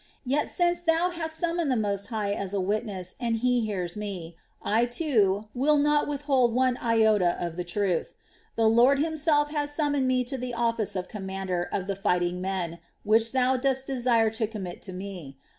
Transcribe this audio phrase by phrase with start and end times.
[0.25, 4.35] Yet since thou hast summoned the Most High as a witness and He hears me,
[4.59, 8.15] I, too, will not withhold one iota of the truth.
[8.55, 12.79] The Lord Himself has summoned me to the office of commander of the fighting men
[13.03, 15.37] which thou dost desire to commit to me.